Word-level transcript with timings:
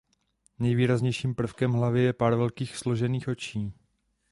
Nejvýraznějším 0.59 1.35
prvkem 1.35 1.71
hlavy 1.71 2.01
je 2.03 2.13
pár 2.13 2.35
velkých 2.35 2.77
složených 2.77 3.27
očí. 3.27 3.73